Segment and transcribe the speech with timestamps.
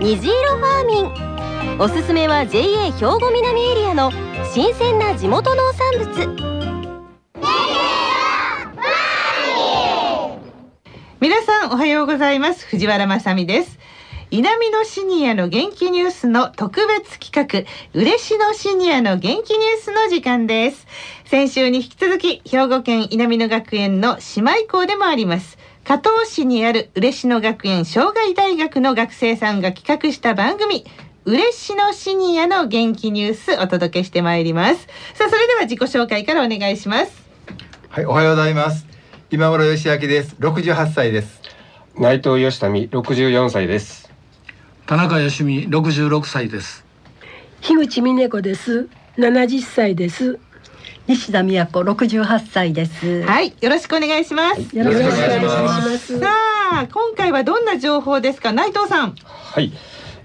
[0.00, 1.80] 虹色ファーミン。
[1.80, 4.12] おすすめは JA 兵庫南エリアの
[4.54, 6.48] 新鮮な地元農産物。
[11.18, 12.64] 皆さんおはようございます。
[12.66, 13.80] 藤原まさです。
[14.30, 20.86] 南のシニアの元気ニュースの特別企画嬉野シニアの元気ニュースの時間です。
[21.24, 25.58] 先週に引き続き兵庫県稲美野学園の姉妹校でもあります。
[25.88, 30.84] 加東市にある嬉野学園障害大学の学生さんが企画した番組
[31.24, 34.86] 嬉野シニアの元気ニュースお届けしてまいります。
[35.14, 37.26] さあそれでは自己紹介からお願いします。
[37.88, 38.86] はいおはようございます。
[39.30, 40.36] 今村義明です。
[40.38, 41.40] 68歳です。
[41.96, 44.12] 内藤義民64歳です。
[44.84, 46.84] 田中義美66歳です。
[47.62, 48.90] 樋口美音子です。
[49.18, 50.38] 70歳です
[51.08, 53.22] 西田美子六十八歳です。
[53.24, 56.20] はいよろしくお願いします、よろしくお願いします。
[56.20, 56.26] さ
[56.72, 58.52] あ今回はどんな情報ですか？
[58.52, 59.14] 内藤さん。
[59.24, 59.72] はい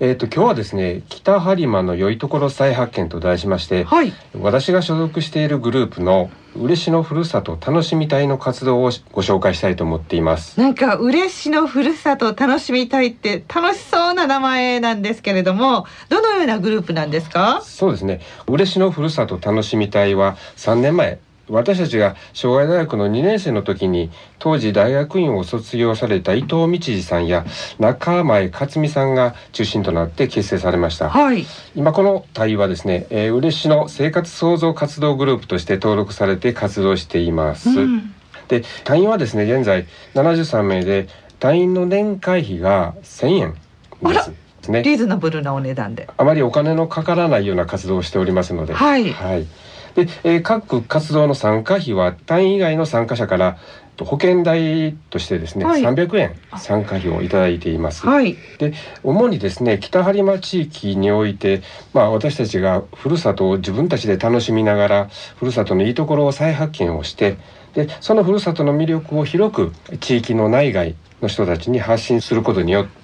[0.05, 10.59] えーと、今日はですね北播磨の良いところ再発見と題しまして、はい、私が所属しているグループの嬉野ふるさと楽しみたいの活動をご紹介したいと思っています。
[10.59, 17.61] なんか嬉野ふるさと楽しみたいって楽しそうな名前なんですけれどもどのようなグループなんですか？
[17.63, 18.19] そうですね。
[18.45, 21.19] 嬉野ふるさと楽しみたいは3年前
[21.53, 27.45] 私たちが障害大学の2年生の時に当時大学院を卒業された伊藤道次さんや
[27.79, 38.13] 中前克美さんが中心となって結成されました、はい、今この隊はですね、えー、嬉野生活創造活動グループとして登録されて活動しています、うん、
[38.47, 39.85] で隊員はですね現在
[40.15, 41.07] 73名で
[41.39, 43.53] 隊員の年会費が1000円
[44.01, 44.31] です。
[44.71, 44.81] ね。
[44.81, 46.07] リーズナブルなお値段で。
[46.15, 48.73] あまりお金のかからないような活動をしておりますので。
[48.73, 49.47] はい、はい
[49.95, 53.57] で、えー、各活動の参加費は単位以外の参加者から
[53.99, 58.05] 保険代としてですね、はい、300円参加費をいただいています。
[58.05, 61.61] はい、で主にですね北播磨地域において、
[61.93, 67.37] まあ、私たちがふるさとを自分たちで楽しみながらふるさとのいいところを再発見をして
[67.75, 73.02] でそのふるさとの魅力を広く地域の内外の人たちに発信することによって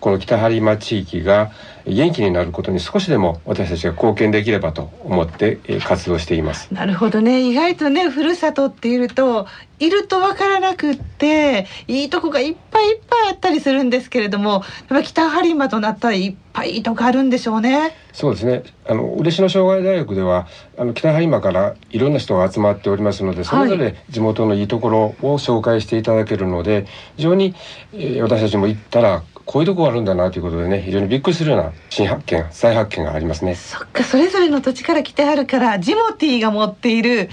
[0.00, 1.52] この北播磨地域が
[1.86, 6.72] 元気になることに少しでも私たちが貢献できればと思って活動しています。
[6.74, 7.40] なるほどね。
[7.40, 9.46] 意外とねふるさとっていると
[9.78, 17.94] いるとわからなくっていいとこがいっぱいいっぱいあったりするんですけれどもやっぱ北播磨となったらいっぱいいいとこあるんでしょうね。
[18.12, 18.64] そうですね。
[18.88, 26.86] あの嬉野障害大学ではあの北播磨からいろんな人が集まっておりますのでそれぞれ地元のいいところを紹介していただけるので
[27.16, 27.54] 非常に、
[27.92, 37.30] えー、私たちも行ったらこういうとこがあるんだなということでね非常にびっくりするような新発見再発見がありますねそっかそれぞれの土地から来てあるからジモティーが持っている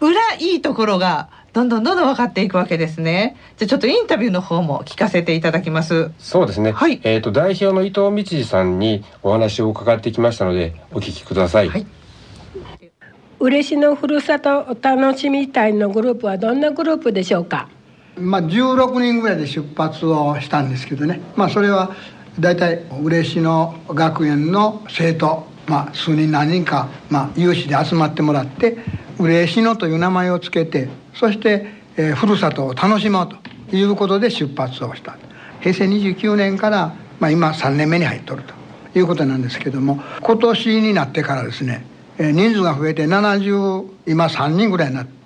[0.00, 3.36] 裏いいところがどんどんどんどん分かっていくわけですね。
[3.58, 6.10] じゃちょっとインタビューの方も聞かせていただきます。
[6.18, 6.72] そうですね。
[6.72, 7.00] はい。
[7.04, 11.68] えっ、ー、と代表の伊藤道次さんにお話を伺ってきましたのでお聞きください。
[11.68, 11.86] はい。
[13.38, 17.68] 嬉野ふるさとお楽しみ隊のグループはどんなグループでしょうか？
[18.16, 21.94] まあ、16人ぐらいで出発をしたんですけどね、まあ、それは
[22.38, 28.78] 大体嬉野学園の生徒、まあ、数人何人か、まあ、有志で集まってもらって
[29.18, 31.66] 嬉野という名前を付けてそして、
[31.96, 35.16] えー、ふるさとを楽しもうということで出発をした。
[35.60, 41.86] 平成29年から、まあ、今3年目に入っとるということなんですけども今年になってからですね、
[42.18, 45.23] えー、人数が増えて70今3人ぐらいになって、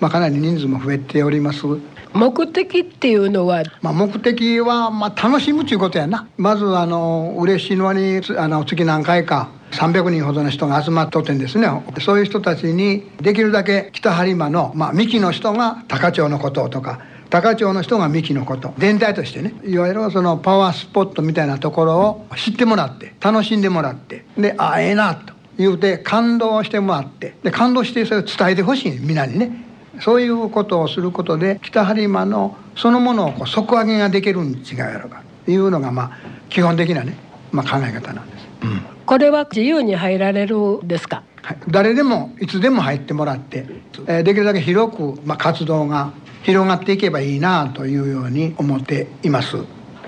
[0.00, 1.66] まあ、かなり人数も増えております。
[2.14, 6.26] 目的っていうのは、まあ、目的はまあ楽しむということやな。
[6.36, 11.68] まずあの嬉野にあの月何回か300人ほどの人が集まっとってんですね。
[12.00, 19.54] そういう人たちにできるだけ北播磨の、まあ、三木の人が高町のこととか高町の人が三木のこと全体としてね。
[19.64, 29.68] いわゆるそのパワースポットみたいなところを知ってもらって楽しんでもらってでああええなと言うて感動してもらってで感動してそれを伝えてほしい皆にね。
[30.00, 36.18] そういうことをすることで北播磨のそのものをこう底上げができるん違うやろかというのがまあ
[36.48, 37.16] 基本的なね、
[37.50, 43.66] まあ、考え方なんです、うん、これは自由に入られるですか、はい、誰でもいつでも入ってもらって、
[44.06, 46.12] えー、できるだけ広く、まあ、活動が
[46.42, 49.56] 広がっていけばいいなというように思っています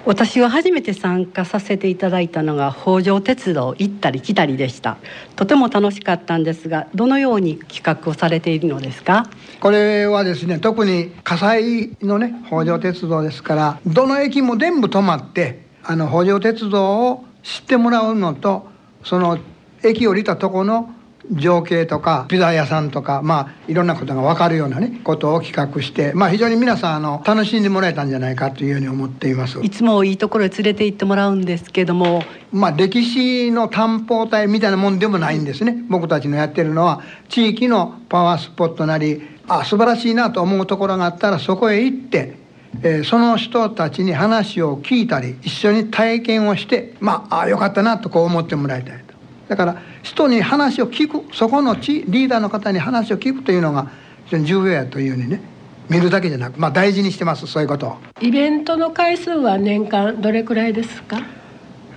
[0.07, 4.97] 私は初めて参加させていただいたのが北条鉄道行ったり来たりでした。
[5.37, 9.29] とても楽しかったんですがどのように企画をされているのですか？
[9.61, 18.69] これはですね特に火災のね北条鉄道ですからどの駅も全部止まってあの北条鉄道を知ってもらうのと
[19.05, 19.39] その
[19.83, 20.95] 駅降りたとこの
[21.31, 29.61] 情景とかピザ屋さんとかまあいろんなことが分かるようなねことを企画してまあ非常に皆さんあの楽しんでもらえたんじゃないかというふうに思っています。
[29.63, 32.23] いつもいいところへ連れて行ってもらうんですけども。
[32.53, 35.77] まあ歴史の担保隊みたいなもんでもないんですね。
[35.89, 42.41] 僕たちのやってるのは地域のパワースポットなりあ素晴らしいなと思うところがあったらそこへ行って
[42.83, 49.05] えー、その人たちに話を聞いたり一緒に体験をしてまああよかったなとこう思ってもらいたい。
[49.05, 49.10] と
[49.51, 53.91] だから人に話を聞くそこの地リーダーの方に話を聞くというのが
[54.27, 55.41] 非常に重要やというふうにね
[55.89, 57.97] 見るだけじゃなくまあ大事にしてますそういうことを。
[58.21, 61.21] イベントの回数は年間どれくらいですか？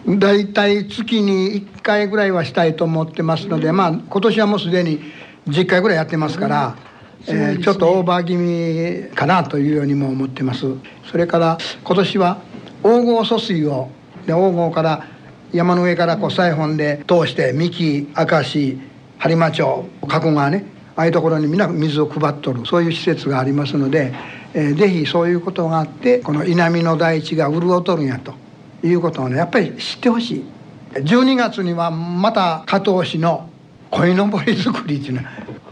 [0.08, 5.00] 大体月に1回ぐらいはしたいと思ってますので、まあ今年はもうすでに
[5.48, 6.76] 10回ぐらいやってますから、
[7.28, 7.38] うん。
[7.38, 10.66] ね、えー、ちょっとオーバー気味かなというようにも思ってます。
[11.06, 12.42] それから今年は
[12.82, 13.90] 黄金疎水を
[14.26, 15.08] で黄金から
[15.54, 18.80] 山の上からこうサイフォンで通して三木明石
[19.20, 20.66] 播磨町加古川ね。
[20.96, 24.14] ああいうところにみんな水を配っとるそういう施設がありますので、
[24.54, 28.34] えー、ぜひそういうことがあってこの稲美の大地が潤うとるんやと。
[28.84, 30.46] いうことをねやっぱり知ってほしい。
[30.96, 33.50] 12月にはまた加藤市の
[33.90, 35.22] 鯉のぼり作りっていうの。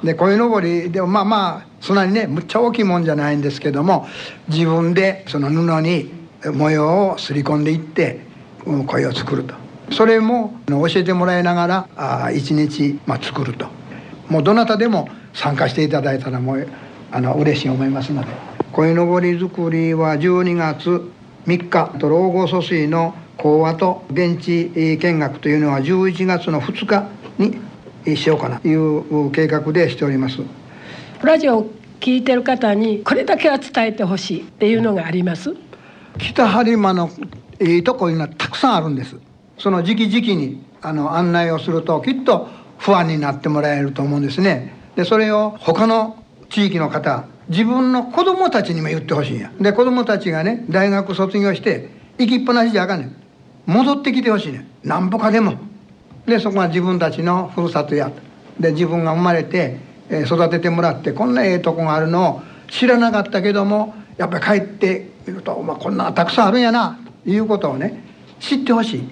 [0.04, 4.08] で鯉のぼりでもまあまあそんなにねむっちゃ大きいもんじゃないんですけども
[4.48, 6.12] 自分でその布に
[6.54, 8.22] 模様をすり込んでいって
[8.66, 9.61] 鯉を作ると。
[9.92, 13.68] それも教えてもらいながらあ一日、まあ、作ると。
[14.30, 16.68] もうどなたでも参加していただいたらもう
[17.12, 18.28] あの嬉しい思いますので。
[18.72, 21.12] 鯉のぼり作りは12月
[21.46, 27.08] 3日と老後疎水の講話と現地見学というのは11月の2日
[28.06, 30.38] にしようかなという計画でしております。
[31.22, 35.54] ラジオを聞いてる方にこれだけは伝えてほしいっていうのがあります？
[36.18, 37.10] 北播磨の
[37.60, 39.16] いいとこいうのはたくさんあるんです
[39.62, 42.48] その時期時期にあの案内をするときっと
[42.80, 44.74] 不安になってもらえると思うんですね。
[44.96, 49.52] でそれを他の地域の方自分の子供たちにも言ってほしいんや。
[49.62, 53.16] で子供たちがね大学卒業して行きっぱなしじゃあかんねん。
[53.68, 54.88] 戻ってきてほしいねん。
[54.88, 55.54] なんぼかでも。
[56.26, 58.12] でそこは自分たちのふるさとや。
[58.60, 59.78] で自分が生まれて、
[60.10, 68.04] え育ててもらってこんなええとこがあるのを知らなかったけどもやっぱり帰ってみると、まあ、こんなたくさんあるんやなということをね
[68.40, 69.10] 知ってほしい。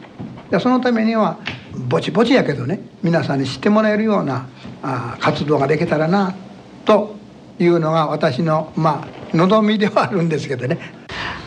[0.49, 1.39] でそのためには
[1.87, 4.47] ぼちぼちやけどね皆さんに知ってもらえるような
[4.81, 6.35] あ活動ができたらな
[6.85, 7.15] と
[7.59, 10.79] いうのが私のまあ望みではあるんですけどね。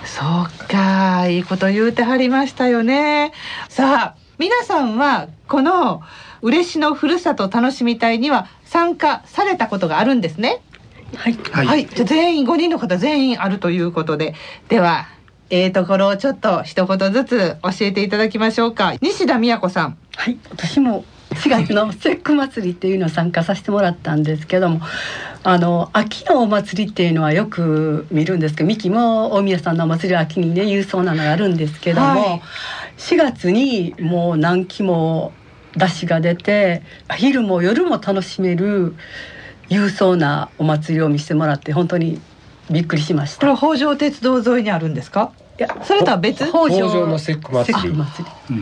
[0.05, 3.33] そうかいいこと言うてはりましたよね。
[3.69, 6.03] さあ皆さんはこの
[6.43, 10.61] 嬉野ふるさと楽しみ隊には参加されたことがあるんですね？
[11.17, 11.39] はい。
[11.51, 11.67] はい。
[11.67, 14.35] はい、じゃ全員5人の方全員あるということで、
[14.69, 15.07] では
[15.55, 24.81] ええところをちょっと一言ずつ教えていただきましょうか西田美子さんはい私も4月の節句祭りっていうのを参加させてもらったんですけども
[25.43, 32.43] あの秋のお祭りっていうのはよく見るんですけど三木も大宮さんのお祭りは秋にね郵送なのがあるんですけども、はい、
[32.97, 35.33] 4月にもう何期も
[35.77, 36.83] 出汁が出て
[37.17, 38.95] 昼も夜も楽しめる
[39.69, 42.23] 勇壮なお祭りを見せてもらって本当に
[42.71, 43.55] びっくりしました。
[43.55, 45.33] これ北条鉄道沿いにあるんですか？
[45.59, 46.47] いやそれとは別？
[46.47, 47.95] 北条の節句祭り。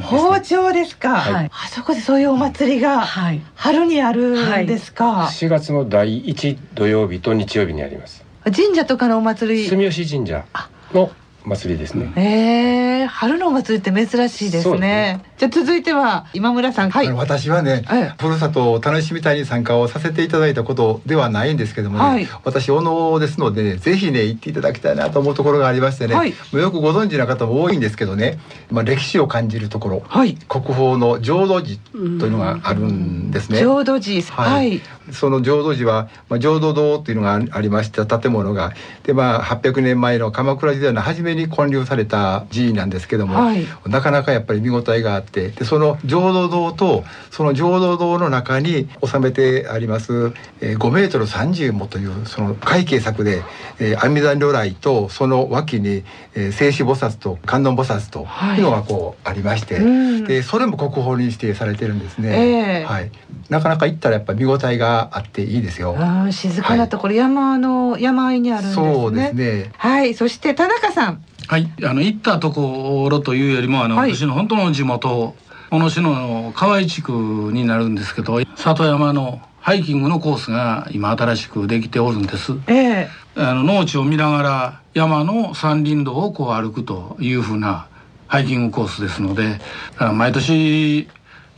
[0.03, 3.07] 北条ですか、はい、あそこでそういうお祭りが
[3.55, 8.25] 春にあるんですか、はい、4月の第一土曜日と日曜日にあります。
[8.45, 9.69] 神社とかのお祭り？
[9.69, 10.45] 住吉神社
[10.93, 11.11] の
[11.45, 12.13] 祭りですね。
[12.17, 14.75] ええー、春の祭りって珍しいですね。
[14.77, 16.91] すねじゃあ続いては今村さん。
[16.91, 17.13] はい。
[17.13, 28.39] 私はね、はい、ふるさとを楽しみたいに参加をさせていただいたことではないんですけどもね、はい、私小野ですのでね、ぜひね行っていただきたいなと思うところがありましてね、はい、よくご存知の方も多いんですけどね、
[28.71, 33.61] まあ歴史を感じるところ、はい、国宝の浄土寺というのがあるんですね。
[33.61, 34.81] 浄土寺、はい。
[35.13, 38.73] その浄土寺は、まあ、浄土堂というのがありました建物が。
[39.05, 53.43] で、まあ、800年前の鎌倉時代の初めに建立された寺院なんですけども、はい、なかなかやっぱり見応えがあってでその浄土堂とその浄土堂の中に収めてあります、えー、5メートル30もというその海景作で、
[53.79, 56.05] えー、阿弥陀如来とその脇に、
[56.35, 62.81] えー、静止菩薩と観音菩薩というのがこうありまして、はい、でそれも国宝に指定されてるんですね。
[62.81, 63.11] えー、はい、
[63.49, 65.97] なかなか行ったらやっぱ見応えがあっていいですよ。
[66.31, 68.93] 静かなところ、はい、山の山あいにあるんですね。
[68.93, 69.73] そうですね。
[69.77, 71.23] はい、そして田中さん。
[71.51, 75.35] はいあの行ったところというよりもあの、はい、私の本当の地元
[75.69, 82.53] 小野市の河合地区になるんですけど里山のハイキングのコースが今新しくできておるんです。
[82.69, 87.89] えー、あの農地を見ながら山の山林道をこう歩くというふうな
[88.29, 89.61] ハイキングコースですので
[89.99, 91.09] 毎年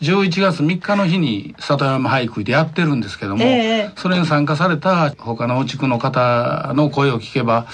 [0.02, 7.68] 11月3日の日に里山俳句でやってるんですけども、えー、それに参加された他の地区の方の声を聞けば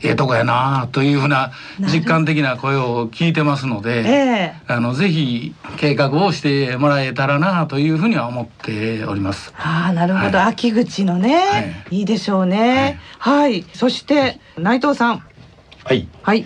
[0.00, 9.52] ええとこやなというふうな実感的な声を聞いてますので、えー、あのぜひ計画をしてもらえたらなというふうには思っております。
[9.56, 11.58] ああなるほど、はい、秋口のね、は
[11.90, 13.00] い、いいでしょうね。
[13.18, 15.22] はい、はい、そして内藤さん。
[15.86, 16.08] はい。
[16.22, 16.44] はい。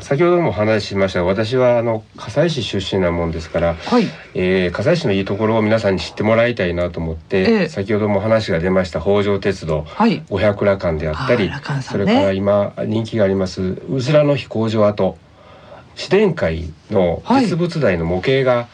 [0.00, 4.04] 先ほども話しましたが私はあの笠井市出身なもんですから、はい
[4.34, 15.18] えー、笠井市のいいところを皆さんに知ってもらいたいなと思って、えー、先ほども話が出ました北条鉄道、はい、五百羅漢であったり、ね、それから今人気がありますうずらの飛行場跡
[15.96, 18.68] 市電会の実物大の模型が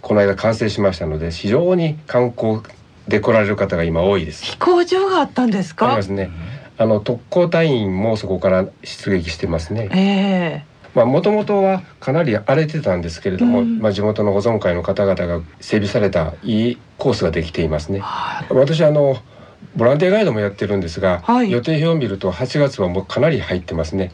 [0.00, 2.60] この間完成しましたので非常に観光
[3.06, 4.42] で来られる方が今多いです。
[4.44, 5.88] 飛行場があったんですか？
[5.88, 6.30] ありますね。
[6.76, 9.88] あの特攻隊員もそこから出撃してますね。
[9.92, 18.00] えーまあもともとはかなり荒れてたんですけれども、うん、まあ地元の保存会の方々が整備されたいいコースができていますね。
[18.48, 19.16] 私あの
[19.76, 24.12] ボランティアガイドもやってるんですが、はい、予定表を見ると8月はもうかなり入ってますね。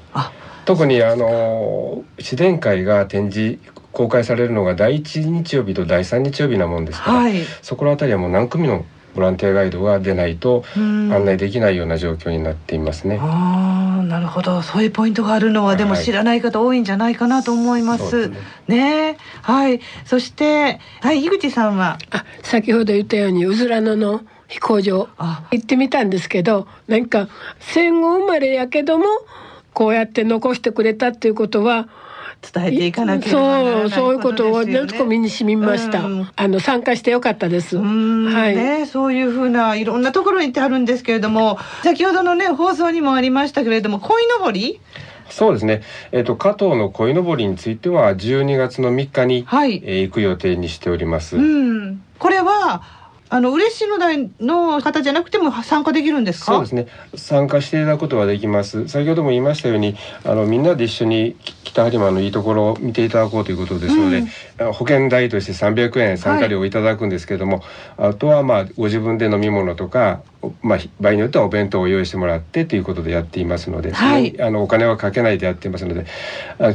[0.65, 3.59] 特にあの自然会が展示
[3.93, 13.19] 公開されるのが第1日曜日と第3日曜日なもんですから、はい、そこの辺りはもう何組のボランティアガイドが出ないと案内できないような状況になっていますね。
[13.21, 14.63] ああ、なるほど。
[14.63, 18.29] そういうポイントがあるのは、でも知らない方多いんじゃないかなと思います。
[18.29, 18.37] ね
[18.69, 19.81] ね、はい。
[20.05, 21.99] そして、はい、井口さんは？
[22.11, 25.09] あ、先ほど言ったように、うずらのの飛行場
[25.51, 29.07] 行ってみたんですけど、なんか戦後生まれやけども、
[29.75, 31.89] こうやって残してくれたっていうことは。
[32.41, 37.77] 伝えていかなければならない、ね、そうそういうことを夏子身にしみました、うん、あの参加してよかったです。
[37.77, 38.57] はい。
[38.57, 44.81] ねそういうふうないろんなところに行ってあるんですけれども先ほどのね放送にもありましたけれども鯉のぼり？
[45.29, 45.83] そうですね。
[46.13, 51.37] えっ、ー、と加藤の鯉のぼりについては12月の3日に、はい、えー、行く予定にしております。
[51.37, 52.03] うん。
[52.19, 53.00] これは
[53.33, 56.53] あの嬉野台の方じゃなくても参加できるんですか？
[56.53, 56.87] そうですね。
[57.15, 58.89] 参加していただくことはできます。
[58.89, 64.25] 先ほども言いましたように、あのみんなで一緒に北播磨のいいところを見ていただこうということですので、
[64.59, 67.63] うん、保険代として300円参加料をいただくんですけれども、
[67.97, 70.23] はい、あとはまあご自分で飲み物とか
[70.63, 76.07] まあ、場合によってはお弁当を用意してもらってということでやっていますので、はい、あのお金はかけないでやっていますので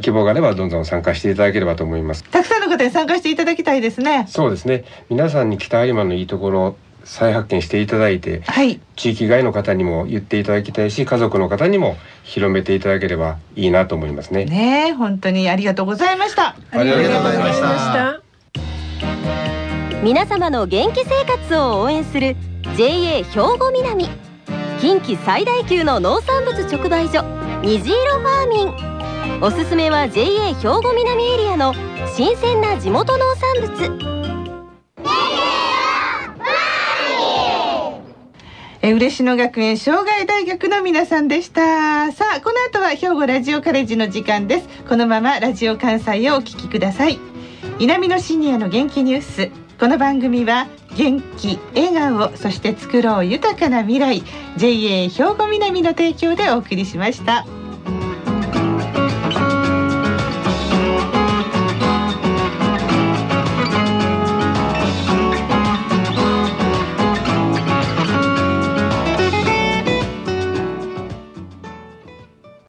[0.02, 2.24] 希望があればどんどん参加していただければと思います。
[2.26, 4.26] たくさんの方に参加していただきたいですね。
[4.28, 4.86] そうですね。
[5.10, 14.46] 皆さんに北有馬のいいところ再発見していただいて、はい、地域外の方にも言っていただきたいし家族の方にも広めていただければいいなと思いますね。
[14.46, 16.56] ね本当にありがとうございました。
[16.72, 18.22] ありがとうございました。
[20.04, 22.36] 皆様の元気生活を応援する
[22.78, 23.24] JA 兵
[23.58, 24.10] 庫南。
[24.82, 27.24] 近畿最大級の農産物直売所
[27.62, 29.42] 虹色ファーミン。
[29.42, 31.74] おすすめは JA 兵庫南エリアの
[32.18, 34.16] 新鮮な地元農産物。
[38.82, 42.12] え嬉野学園障害大学の皆さんでした。
[42.12, 44.68] さあこの後は兵庫ラジオカレッジの時間です。
[44.90, 47.20] このままラジオ関西をお聞きください。
[47.80, 49.50] 南のシニアの元気ニュース。
[49.80, 54.24] この番組は元気笑顔そして作ろう豊かな未来
[54.58, 57.46] JA 兵庫南の提供でお送りしました。